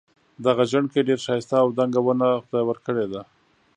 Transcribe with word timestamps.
دغه 0.45 0.63
ژڼکی 0.71 1.01
ډېر 1.07 1.19
ښایسته 1.25 1.55
او 1.63 1.67
دنګه 1.77 2.01
ونه 2.03 2.27
خدای 2.43 2.63
ورکړي 2.67 3.05
ده. 3.13 3.21